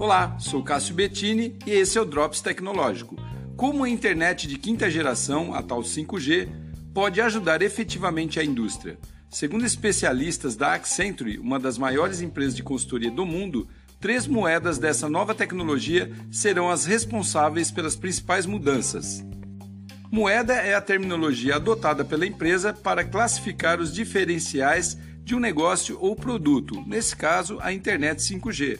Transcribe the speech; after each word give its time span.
Olá, 0.00 0.36
sou 0.38 0.62
Cássio 0.62 0.94
Bettini 0.94 1.58
e 1.66 1.72
esse 1.72 1.98
é 1.98 2.00
o 2.00 2.04
Drops 2.04 2.40
Tecnológico. 2.40 3.16
Como 3.56 3.82
a 3.82 3.88
internet 3.88 4.46
de 4.46 4.56
quinta 4.56 4.88
geração, 4.88 5.52
a 5.52 5.60
tal 5.60 5.80
5G, 5.80 6.48
pode 6.94 7.20
ajudar 7.20 7.62
efetivamente 7.62 8.38
a 8.38 8.44
indústria? 8.44 8.96
Segundo 9.28 9.66
especialistas 9.66 10.54
da 10.54 10.74
Accenture, 10.74 11.40
uma 11.40 11.58
das 11.58 11.76
maiores 11.76 12.20
empresas 12.20 12.54
de 12.54 12.62
consultoria 12.62 13.10
do 13.10 13.26
mundo, 13.26 13.66
três 13.98 14.28
moedas 14.28 14.78
dessa 14.78 15.08
nova 15.08 15.34
tecnologia 15.34 16.12
serão 16.30 16.70
as 16.70 16.86
responsáveis 16.86 17.72
pelas 17.72 17.96
principais 17.96 18.46
mudanças. 18.46 19.24
Moeda 20.12 20.54
é 20.54 20.76
a 20.76 20.80
terminologia 20.80 21.56
adotada 21.56 22.04
pela 22.04 22.24
empresa 22.24 22.72
para 22.72 23.04
classificar 23.04 23.80
os 23.80 23.92
diferenciais 23.92 24.96
de 25.24 25.34
um 25.34 25.40
negócio 25.40 25.98
ou 26.00 26.14
produto, 26.14 26.84
nesse 26.86 27.16
caso, 27.16 27.58
a 27.60 27.72
internet 27.72 28.20
5G. 28.20 28.78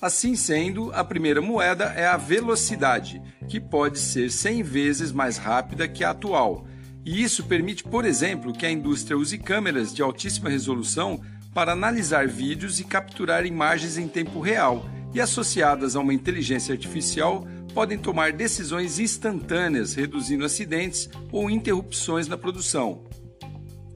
Assim 0.00 0.36
sendo, 0.36 0.92
a 0.92 1.02
primeira 1.02 1.40
moeda 1.40 1.86
é 1.96 2.06
a 2.06 2.18
velocidade, 2.18 3.22
que 3.48 3.58
pode 3.58 3.98
ser 3.98 4.30
100 4.30 4.62
vezes 4.62 5.10
mais 5.10 5.38
rápida 5.38 5.88
que 5.88 6.04
a 6.04 6.10
atual. 6.10 6.66
E 7.02 7.22
isso 7.22 7.44
permite, 7.44 7.82
por 7.82 8.04
exemplo, 8.04 8.52
que 8.52 8.66
a 8.66 8.70
indústria 8.70 9.16
use 9.16 9.38
câmeras 9.38 9.94
de 9.94 10.02
altíssima 10.02 10.50
resolução 10.50 11.18
para 11.54 11.72
analisar 11.72 12.28
vídeos 12.28 12.78
e 12.78 12.84
capturar 12.84 13.46
imagens 13.46 13.96
em 13.96 14.06
tempo 14.06 14.38
real, 14.38 14.84
e 15.14 15.20
associadas 15.20 15.96
a 15.96 16.00
uma 16.00 16.12
inteligência 16.12 16.74
artificial, 16.74 17.48
podem 17.72 17.96
tomar 17.96 18.32
decisões 18.32 18.98
instantâneas, 18.98 19.94
reduzindo 19.94 20.44
acidentes 20.44 21.08
ou 21.32 21.50
interrupções 21.50 22.28
na 22.28 22.36
produção. 22.36 23.04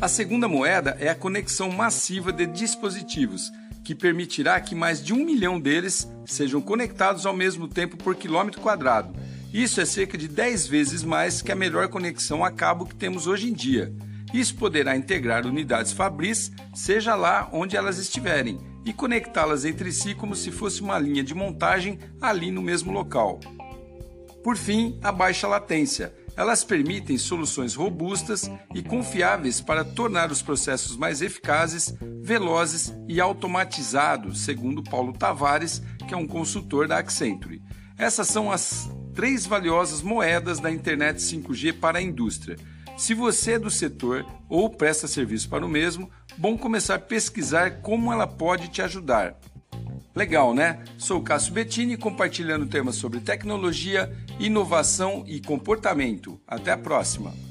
A 0.00 0.06
segunda 0.06 0.46
moeda 0.46 0.96
é 1.00 1.08
a 1.08 1.14
conexão 1.16 1.70
massiva 1.70 2.32
de 2.32 2.46
dispositivos 2.46 3.50
que 3.88 3.94
permitirá 3.94 4.60
que 4.60 4.74
mais 4.74 5.02
de 5.02 5.14
um 5.14 5.24
milhão 5.24 5.58
deles 5.58 6.06
sejam 6.26 6.60
conectados 6.60 7.24
ao 7.24 7.32
mesmo 7.32 7.66
tempo 7.66 7.96
por 7.96 8.14
quilômetro 8.14 8.60
quadrado. 8.60 9.18
Isso 9.50 9.80
é 9.80 9.86
cerca 9.86 10.18
de 10.18 10.28
10 10.28 10.66
vezes 10.66 11.02
mais 11.02 11.40
que 11.40 11.50
a 11.50 11.56
melhor 11.56 11.88
conexão 11.88 12.44
a 12.44 12.50
cabo 12.50 12.84
que 12.84 12.94
temos 12.94 13.26
hoje 13.26 13.48
em 13.48 13.54
dia. 13.54 13.90
Isso 14.34 14.54
poderá 14.56 14.94
integrar 14.94 15.46
unidades 15.46 15.90
Fabris, 15.90 16.52
seja 16.74 17.14
lá 17.14 17.48
onde 17.50 17.78
elas 17.78 17.96
estiverem, 17.96 18.60
e 18.84 18.92
conectá-las 18.92 19.64
entre 19.64 19.90
si 19.90 20.14
como 20.14 20.36
se 20.36 20.50
fosse 20.50 20.82
uma 20.82 20.98
linha 20.98 21.24
de 21.24 21.34
montagem 21.34 21.98
ali 22.20 22.50
no 22.50 22.60
mesmo 22.60 22.92
local. 22.92 23.40
Por 24.44 24.58
fim, 24.58 24.98
a 25.02 25.10
baixa 25.10 25.48
latência 25.48 26.12
elas 26.38 26.62
permitem 26.62 27.18
soluções 27.18 27.74
robustas 27.74 28.48
e 28.72 28.80
confiáveis 28.80 29.60
para 29.60 29.84
tornar 29.84 30.30
os 30.30 30.40
processos 30.40 30.96
mais 30.96 31.20
eficazes, 31.20 31.92
velozes 32.22 32.94
e 33.08 33.20
automatizados, 33.20 34.42
segundo 34.42 34.80
Paulo 34.80 35.12
Tavares, 35.12 35.82
que 36.06 36.14
é 36.14 36.16
um 36.16 36.28
consultor 36.28 36.86
da 36.86 36.98
Accenture. 36.98 37.60
Essas 37.98 38.28
são 38.28 38.52
as 38.52 38.88
três 39.12 39.46
valiosas 39.46 40.00
moedas 40.00 40.60
da 40.60 40.70
internet 40.70 41.16
5G 41.16 41.72
para 41.72 41.98
a 41.98 42.02
indústria. 42.02 42.56
Se 42.96 43.14
você 43.14 43.54
é 43.54 43.58
do 43.58 43.68
setor 43.70 44.24
ou 44.48 44.70
presta 44.70 45.08
serviço 45.08 45.48
para 45.48 45.66
o 45.66 45.68
mesmo, 45.68 46.08
bom 46.36 46.56
começar 46.56 46.94
a 46.94 47.00
pesquisar 47.00 47.80
como 47.82 48.12
ela 48.12 48.28
pode 48.28 48.68
te 48.68 48.80
ajudar. 48.80 49.36
Legal, 50.18 50.52
né? 50.52 50.80
Sou 50.98 51.22
Cássio 51.22 51.52
Bettini 51.52 51.96
compartilhando 51.96 52.66
temas 52.66 52.96
sobre 52.96 53.20
tecnologia, 53.20 54.12
inovação 54.40 55.22
e 55.28 55.40
comportamento. 55.40 56.40
Até 56.44 56.72
a 56.72 56.76
próxima! 56.76 57.47